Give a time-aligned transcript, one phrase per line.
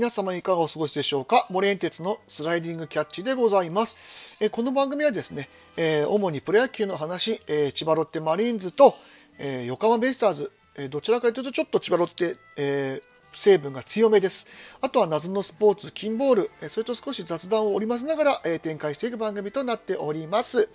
[0.00, 1.46] 皆様いかがお過ごしでしょうか？
[1.50, 4.38] 森園鉄のスライディングキャッチでございます。
[4.40, 8.94] えこの番組はですね、え主にプロ野球の話、え千葉ロッテマリーンズと、
[9.38, 13.02] え横浜ベイスターズ、えどちらかというとちょっと千葉ロッテ、え
[13.34, 14.46] 成分が強めです。
[14.80, 20.70] あとは謎のスポーツ、金ボール、それと少し雑談を織り交ぜながら、え展開していく番組となっております。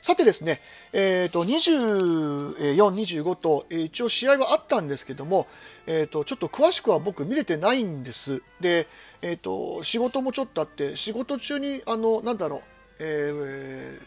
[0.00, 0.60] さてですね、
[0.92, 5.46] えーと、24、25と、一応試合はあったんですけども、
[5.86, 8.42] えーと、ちょっと詳しくは僕見れてないんです。
[8.60, 8.86] で、
[9.22, 12.62] えーと、仕事もちょっとあって、仕事中に、あの、なんだろう、
[13.00, 14.00] え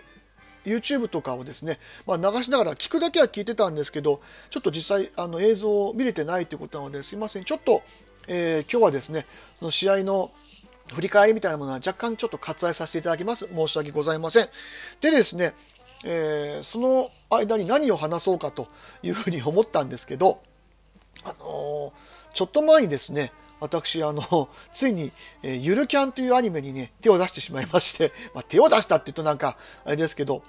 [0.66, 7.44] ー、YouTube とかをですね、まあ、流しながら聞くだけは聞いてたんですけど、ちょっと実際あの映像を見れてないということなのですいません。
[7.44, 7.82] ちょっと、
[8.28, 9.26] えー、今日はですね、
[9.60, 10.30] その試合の
[10.94, 13.48] 振り返りみたいなものは若干ちょっと割愛させていただきます。
[13.48, 14.48] 申し訳ございません。
[15.00, 15.54] でですね、
[16.04, 18.68] えー、その間に何を話そうかと
[19.04, 20.42] いうふうに思ったんですけど、
[21.24, 21.92] あのー、
[22.34, 25.12] ちょっと前にですね、私、あの、ついに、
[25.44, 30.42] えー、ゆるキャンというアニメにね、手を出してしまいまして、 まあ、手を出したって言うとなんか、あれですけど、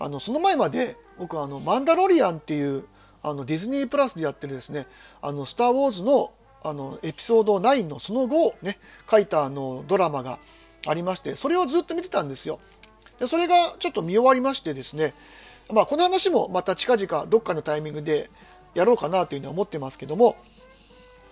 [0.00, 2.84] あの、その前まで、僕はあの、マンダロリアンっていう、
[3.22, 4.88] あの、ディズニープラスでやってるですね、
[5.22, 10.40] あの、スター・ウォーズの、あの、エピソード9のその後、ね、書いたあの、ドラマが
[10.86, 12.58] ありまして、それをずっと見てたんですよ。
[13.20, 15.14] でそれがちょっと見終わりましてですね、
[15.72, 18.30] まあ、この話もまた近々どっかのタイミングで
[18.74, 20.36] やろうかなというふうに思ってますけども、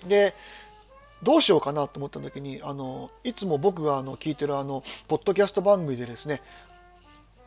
[0.06, 0.34] で、
[1.22, 6.42] どうしようかなと思った時に、あの、いつも僕があの聞いてるあの、ポッドキャスト番組でですね、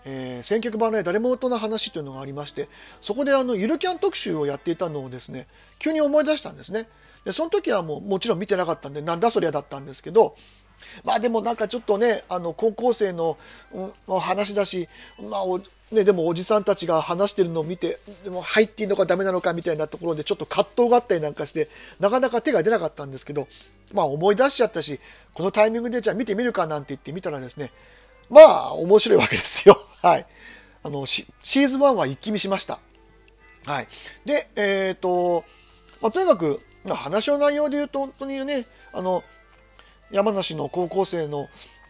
[0.04, 2.68] えー、選曲版で誰も音の話というのがありまして、
[3.00, 5.48] そこであの、ゆるキャン特集をやっていたのをですね、
[5.80, 6.88] 急に思い出したんですね。
[7.24, 10.36] で、その時はもうもちろん見てなかったんで、なんだそりゃだったんですけど、
[11.04, 13.38] まあでもなんかちょっとね、あの、高校生の、
[13.74, 14.88] うん、話だし、
[15.20, 15.44] まあ
[15.94, 21.68] ね、でもおじさんたちが話してるのを見て、でも入っていいのかダメなのかみたいなところでちょっと葛藤があったりなんかして、
[22.00, 23.48] なかなか手が出なかったんですけど、
[23.94, 25.00] まあ思い出しちゃったし、
[25.34, 27.72] このタイミングでじゃあ見てみるかなんて言ってみたらですね、
[28.30, 29.78] まあ面白いわけですよ。
[30.02, 30.26] はい。
[30.84, 32.80] あの、シーズン1は一気見しました。
[33.66, 33.88] はい。
[34.26, 35.44] で、えっ、ー、と、
[36.02, 39.24] まあ、とにかく、話の内容で言うと本当にね、あの、
[40.12, 41.50] 山梨の高校生の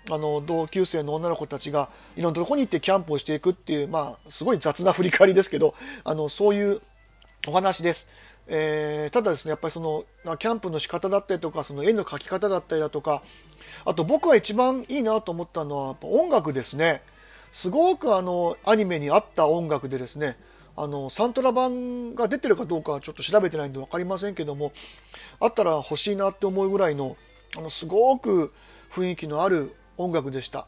[0.10, 6.82] あの同級生の女の子たちがいろんなとこに行ってキャンプをしていくっていう、まあ、すごい雑な振り返りですけどあのそういう
[7.48, 8.10] お話です。
[8.48, 13.22] えー、ただですねやっぱりそのキャンプの仕方だったりとかその絵の描き方だったりだとか
[13.86, 17.02] あと僕が一番いいなと思ったのはやっぱ音楽ですね
[17.52, 20.36] すごくあのアニメに合った音楽でですね
[20.76, 24.74] あのサントラ版が出てるかどうかはちょっと調べてないんで分かりませんけども
[25.40, 27.16] あったら欲しいなって思うぐらいの
[27.58, 28.54] あのすごく
[28.92, 30.68] 雰囲気のある音楽でした。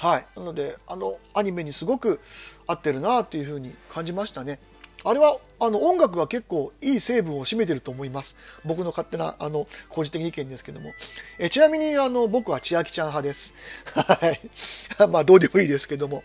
[0.00, 0.26] はい。
[0.36, 2.20] なので、あのアニメにすごく
[2.66, 4.60] 合ってるなというふうに感じましたね。
[5.04, 8.36] あれは、あの、音楽が結構いい成分を占めてると思います。
[8.64, 10.92] 僕の勝手な、あの、個人的意見ですけども。
[11.38, 13.54] えちなみに、あの、僕は千秋ちゃん派です。
[13.94, 14.40] はい。
[15.10, 16.24] まあ、どうでもいいですけども。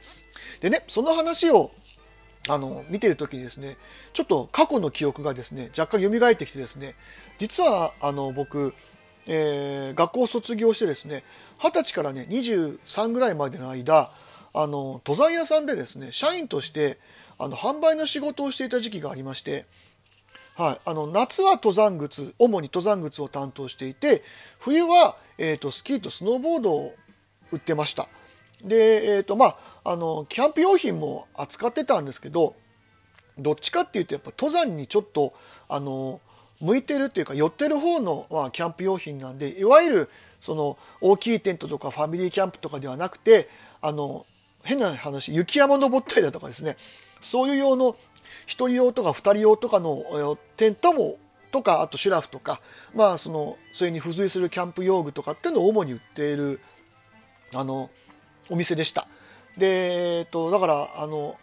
[0.59, 1.71] でね、その話を、
[2.47, 3.77] あの、見てるときにですね、
[4.11, 6.95] ちょっと過去の記憶がですね、若干蘇ってきてですね、
[7.37, 8.73] 実は、あの、僕、
[9.27, 11.23] えー、学校を卒業してですね
[11.59, 14.09] 20歳からね23ぐらいまでの間
[14.53, 16.99] あの登山屋さんでですね社員として
[17.39, 19.65] あの販売の仕事をしていた時期がありまして、
[20.57, 24.21] はい、あの夏は登山靴主に登山靴を担当していて
[24.59, 26.93] 冬は、えーと、スキーとスノーボードを
[27.51, 28.07] 売ってました。
[28.63, 32.55] で、えーとまあ、あのキャンプ用品も扱ってたんですけど
[33.37, 35.33] どっちかっていうとやっぱ登山にちょっと
[35.67, 36.21] あの
[36.61, 40.09] 向いてるっていうか寄ってる方の、まあ、キャンプ用品なんでいわゆる
[40.39, 43.49] その大きいテントとかファミリーキャンプとかではなくて
[43.81, 44.25] あの
[44.63, 46.75] 変な話雪山登ったりだとかですね
[47.21, 47.95] そういう用の1
[48.45, 50.03] 人用とか2人用とかの
[50.57, 51.17] テントも
[51.51, 52.59] とかあとシュラフとか
[52.95, 56.59] まあそのそれに付随するキャンプ用具とかっていうのを主に売っている
[57.55, 57.89] あの
[58.49, 59.07] お店でした。
[59.57, 61.35] で、えっと、だからあの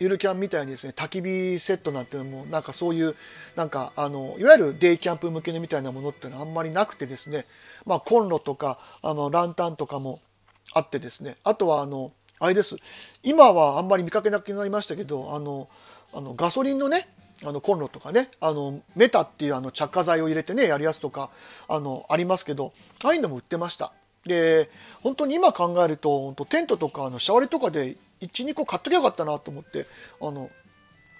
[0.00, 3.14] ゆるキャンみたいにですね、焚き火セットなんていうのも、なんかそういう、
[3.54, 7.44] なんか、あの、いわゆるデイキャンプ向けのみたいなものっていうのはあんまりなくてですね、
[7.84, 10.18] まあ、コンロとか、あの、ランタンとかも
[10.72, 12.76] あってですね、あとは、あの、あれです。
[13.22, 15.68] 今はあんまり見かけなくなりましたけど、あの、
[16.14, 17.06] あのガソリンのね、
[17.44, 21.30] あのコンロとかね、あのメタっていうあの着火剤を入れてね、やるやつとか、
[21.68, 22.72] あの、ありますけど、
[23.04, 23.92] ああいうのも売ってました。
[24.24, 24.70] で、
[25.02, 29.84] 本当に今考えると、本当テントとか、あの、シャワリとかで12個買っときゃよかったなと思って
[30.20, 30.48] あの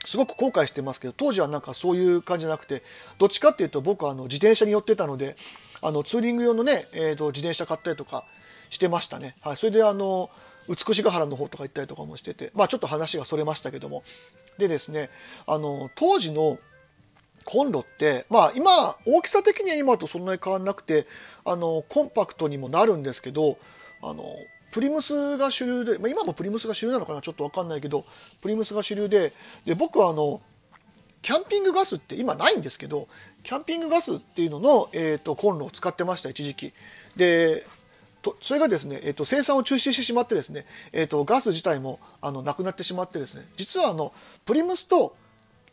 [0.04, 2.82] すごく後悔してますけど当時はなんかそういう感じじゃなくて
[3.18, 5.36] どっちかっていうと僕はあの自転車に乗ってたので
[5.82, 8.24] あのツーリング用のね、えー、と自転車買ったりとか
[8.70, 10.30] してましたね、はい、それであの
[10.68, 14.02] 美しが原の方とか行ったりとかもしててまあちょっと話がそれましたけども。
[14.58, 15.08] でですね
[15.46, 16.58] あの当時の
[17.44, 18.70] コンロって、まあ今、
[19.06, 21.06] 大きさ的には今とそんなに変わんなくて、
[21.44, 23.56] あの、コンパクトにもなるんですけど、
[24.02, 24.22] あの、
[24.70, 28.04] プリムスが主流で、まあ、今もプリムスが主流なのかなちょっとわかんないけど、
[28.42, 29.32] プリムスが主流で、
[29.64, 30.40] で、僕はあの、
[31.22, 33.06] キャンピングガスって今ないんですけど、
[33.42, 36.72] キャンピングガスっていうのの、えーと、コンロを使ってました、一時期。
[37.16, 37.64] で、
[38.22, 44.12] とそれがですね、えーと、生産を中止してしまってですね、えーと、ガス自体もあのなくなってしまってですね、実はあの
[44.44, 45.14] プリムスと、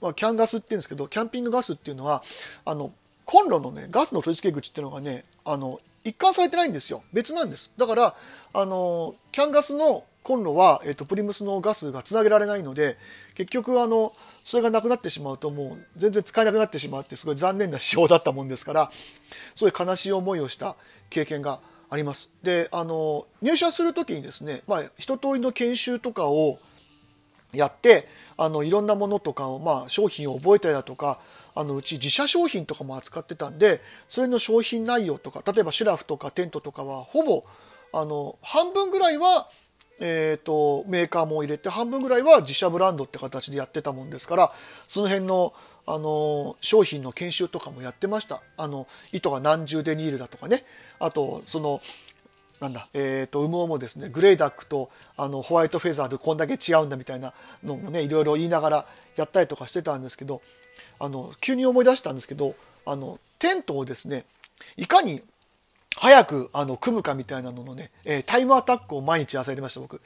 [0.02, 2.24] まあ、キャンガスっていうんですけど、キャンピングガスっていうのは、
[2.66, 2.92] あの
[3.26, 7.04] コンロのね、ガスの取り付け口っていうのがね、あの一貫されてないんですよ。
[7.12, 7.74] 別なんです。
[7.78, 8.16] だから、
[8.54, 12.98] あの、キャンガスのコンロは、えっと、プリムスのガスがつなげられないので、
[13.36, 14.14] 結局、あの、
[14.44, 18.90] それがなくなってしまうと、もう全然使えなくなってしまうって、すごい残念な仕様だったもんですから、
[19.56, 20.78] すごい悲しい思いをした
[21.10, 21.60] 経験が
[21.90, 22.30] あります。
[22.42, 26.58] で、あの、入社するときにですね、まあ、一通りの研修とかを
[27.54, 28.08] やって、
[28.38, 31.20] あの、いろんなものとかを、まあ、商品を覚えたりだとか、
[31.58, 37.44] あのうち自社商品とかも扱ってたんでそれの商品内容とか例えばシュラフとかテントとかはほぼ
[37.94, 39.50] あの半分ぐらいは
[40.00, 44.52] えーと、メーカーも入れて半分ぐらいは自社ブランドって形でやってたもんですから
[44.88, 45.56] その辺の
[45.88, 48.44] あの商品の研修とかもやってました。
[48.58, 50.66] あの糸が何重デニールだとかね。
[51.00, 51.80] あとその
[52.60, 57.34] なんだ、えっ、ー、と、羽毛もですね、グレーダックとあのホワイトフェザーでこんだけ違うんだみたいな
[57.64, 60.42] のもね、いろいろ言いながらやったりとかしてたんですけど、
[61.00, 62.54] あの、急に思い出したんですけど、
[62.86, 64.26] あの、テントをですね、
[64.76, 65.22] いかに
[65.98, 70.02] 早くあの組むかみたいなののね、えー、タイムアタックを毎日朝やりました、僕。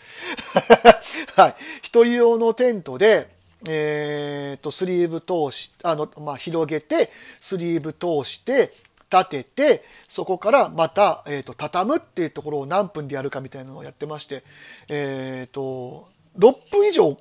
[1.35, 1.55] はい。
[1.81, 3.29] 一人用のテントで、
[3.67, 8.73] えー、と、スリーブ通し、あの、まあ、広げて、スリーブ通して、
[9.11, 14.43] 立てて、そこからまた、えっ、ー、と、畳むっていうところを何分でやるかみたいなのをやってまして、
[14.89, 17.17] えっ、ー、と、6分以上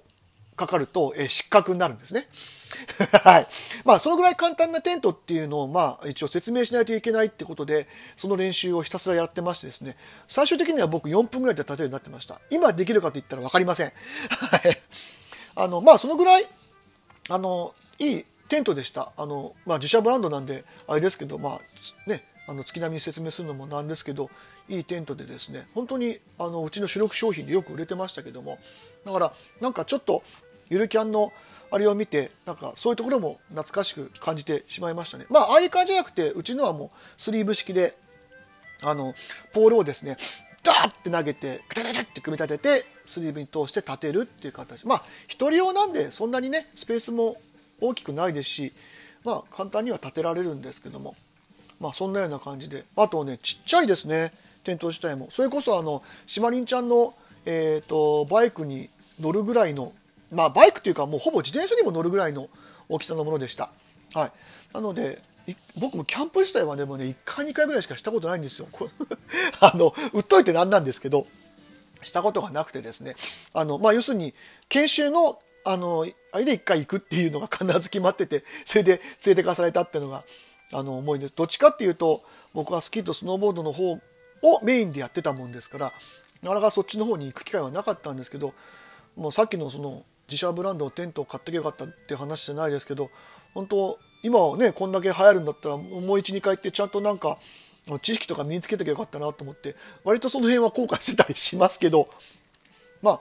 [0.57, 2.29] かかると、えー、失格になるんですね。
[3.25, 3.47] はい。
[3.85, 9.97] まあ、そのぐらい簡単なテントっていうのを、まあ、一応説明しないといけないってことで、その練習をひたすらやってましてですね、
[10.29, 12.41] 最終的には僕4分ぐらいで立てるようになってました。
[12.51, 13.93] 今できるかと言ったら分かりません。
[14.53, 14.79] はい。
[15.57, 16.47] あの、まあ、そのぐらい、
[17.29, 19.13] あの、いいテントでした。
[19.17, 24.29] あの、まあ、自社ブランドなんで、あれですけど、まあ、ね、あの月並みに説明するのもなんですけど、
[24.69, 28.59] いいテントでですね、本当にあのうちの主力商品でよく売れてましたけども、
[29.07, 30.23] だから、なんかちょっと、
[30.69, 31.33] ゆるキャンの
[31.71, 35.27] あれを見て、なんかそういうところも懐かしく感じてしまいましたね。
[35.31, 37.95] まあ、ああいう感じじゃなくて、うちのはもうスリーブ式で、
[38.83, 39.15] あの、
[39.53, 40.17] ポールをですね、
[40.63, 44.87] ダーって投げて、ガチャガチャって組み立てて、スリーブに通して立てるっていう形。
[44.87, 47.37] まあ、一人用なんで、そんなにね、スペースも
[47.81, 48.73] 大きくないですし、
[49.25, 51.15] まあ、簡単には立てられるんですけども、
[51.81, 52.85] まあ、そんなような感じで。
[52.97, 54.33] あとね、ちっちゃいですね、
[54.65, 55.29] テント自体も。
[55.31, 57.15] それこそ、あの、シマリンちゃんの、
[57.47, 58.89] えっ、ー、と、バイクに
[59.21, 59.93] 乗るぐらいの、
[60.31, 62.49] まあ、バイクというか、もうほぼ自転車にも乗るぐらいの
[62.89, 63.73] 大きさのものでした。
[64.15, 64.33] はい。
[64.75, 65.19] なので、
[65.81, 68.69] 僕もキャンプ自体はでもね、1回2回ぐらいしかしたことないんですよ。
[69.61, 71.27] あの、売っといてなんなんですけど、
[72.03, 73.17] したことがなくてですね。
[73.53, 74.35] あの、まあ、要するに、
[74.69, 80.25] 研修のあの、あれで一回行くっていうのが 必ず決まってて、それで連れてかされたっていうのが、
[80.73, 81.35] あの、思いです。
[81.35, 82.23] どっちかっていうと、
[82.55, 84.01] 僕はスキーとスノーボードの方を
[84.63, 85.93] メインでやってたもんですから、
[86.43, 88.55] なかなかそっちの方に行く機会はなかったんですけど、
[89.17, 93.11] もうさっきのその、自社ブランドのテントを買ってきゃよかったって話じゃないですけど、
[93.53, 97.39] 本当今はね、こんだけ流行るんだったら、もう一、二回ってちゃんとなんか、
[98.03, 99.75] 知識とか身につけてきゃよかったなと思って、
[100.05, 102.09] 割とその辺は後悔してたりしますけど、
[103.03, 103.21] まあ、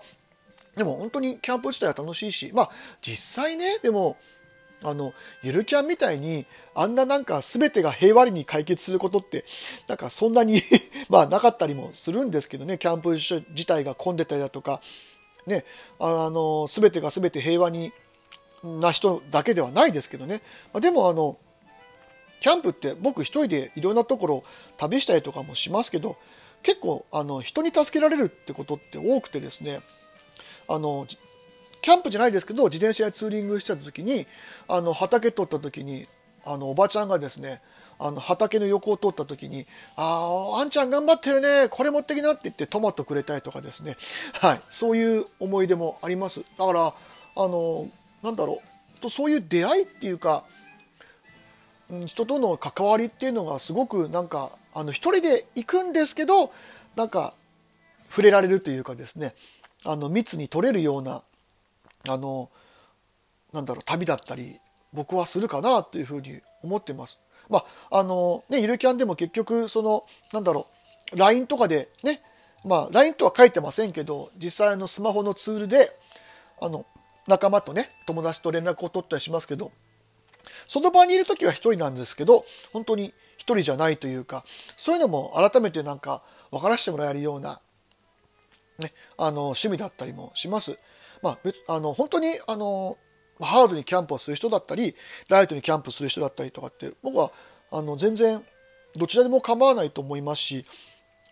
[0.80, 2.70] でも本当にキャンプ自体は楽しいし、まあ
[3.02, 4.18] 実際ね、でも、
[4.82, 9.44] あの、ゆるキャンみたいに、あんななんか全てが平和に解決することって、
[9.90, 10.62] なんかそんなに
[11.10, 14.82] まあなかったりもするんですけどね、キャンプ自体が混んでたりだとか、
[15.46, 15.66] ね、
[16.00, 17.92] あの、全てが全て平和に
[18.64, 20.42] な人だけではないですけどね。
[20.74, 21.38] まあ、でもあの、
[22.40, 24.44] キャンプって僕一人でいろんなところ
[24.78, 26.16] 旅したりとかもしますけど、
[26.64, 29.82] 結構あの人に助けられるってことって多くてですね、
[30.70, 31.06] あの
[31.82, 34.28] キャンプじゃないですけど自転車でツーリングしてた時に
[34.68, 36.08] あの畑通った時に
[36.46, 37.62] あのおばちゃんがですね
[37.98, 39.66] あの畑の横を通った時に
[39.98, 43.98] 「あああんちゃん頑張ってるねこれ持ってきな」って言ってトマトくれたりとかですね、
[44.34, 46.42] はい、そういう思い出もあります。
[46.58, 46.94] だからあ
[47.36, 47.88] の
[48.24, 48.70] なんだろう。
[49.00, 50.46] とそういう出会いっていうか
[52.06, 56.52] 人との関わりっていうのがすごくなんかあの一人で行くんですけど
[56.96, 57.34] なんか
[58.10, 59.34] 触れられるというかですね。
[59.86, 61.22] あの密に取れるような
[62.08, 62.50] あの
[63.54, 64.60] なんだろう旅だったり
[64.94, 67.20] 僕はするかなというふうに思ってます。
[67.50, 70.68] まああのねゆるキャンでも結局そのなんだろ
[71.14, 72.22] う LINE とかでね
[72.66, 75.90] まあ LINE とは書いてませんけど実際のスマホのツールで
[76.62, 76.86] あの
[77.28, 79.72] 仲間とね友達と連絡を取ったりしますけど
[80.68, 86.22] その場にいる時は一人なんですけど、本当に一人じゃないというか、そういうのも改めてなんか
[86.52, 87.60] 分からせてもらえるような、
[88.80, 90.78] ね、あの、趣味だったりもします。
[91.22, 92.98] まあ、別、あの、本当に、あの、
[93.40, 94.96] ハードにキャンプをする人だったり、
[95.30, 97.32] ライトにキャンプする人だったりとかって、僕は、
[97.72, 98.42] あの、全然、
[98.96, 100.66] どちらでも構わないと思いますし、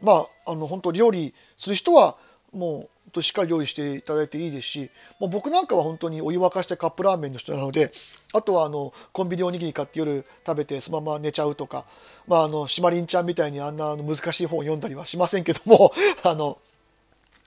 [0.01, 2.17] まあ、あの、本当料理する人は、
[2.53, 4.89] もう、としっかり料理していただいていいですし、
[5.19, 7.91] もう僕なんかは本当にお湯沸かしてカップラーメンの人なので、
[8.33, 11.85] あとはあの、コンビニおにぎり買って夜食べてそのまま寝ちゃうとか、
[12.27, 16.57] まああの、シマリンちゃんみたいにあんな難しい本を読んだりはしませんけども、 あの、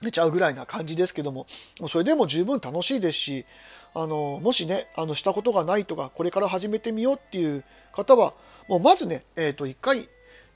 [0.01, 1.45] 寝ちゃうぐらいな感じですけども、
[1.87, 3.45] それでも十分楽しいですし、
[3.93, 8.33] あの、もしね、あの、したことがないとか、これから始めてみようっていう方は、
[8.67, 10.07] もうまずね、えっ、ー、と、一回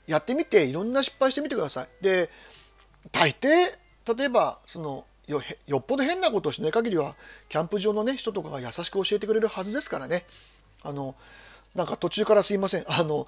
[0.06, 1.88] やってみて、いろんな失敗してみてください。
[2.02, 2.30] で、
[3.12, 3.48] 大抵、
[4.16, 7.14] 例えば、その、よよっぽど変なことをしない限りは、
[7.48, 10.24] キャンプ場のね、人とかが優しく教えてくれるはずですからね。
[10.82, 11.14] あの、
[11.74, 12.84] なんか途中からすいません。
[12.88, 13.26] あの、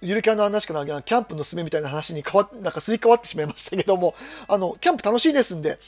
[0.00, 4.14] ゆるキャンの話からキャンプのすめみたいな話に変わなんかすり替わってしまいましたけども、
[4.46, 5.78] あの、キャンプ楽しいですんで、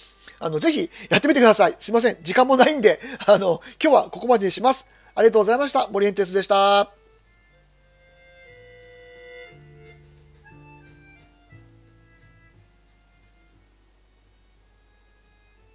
[0.40, 1.76] あの、ぜひやってみてください。
[1.78, 2.16] すいません。
[2.22, 4.88] 時間もないんで、あの、今日はここまでにします。
[5.14, 5.88] ありがとうございました。
[5.88, 6.99] 森エンテスでした。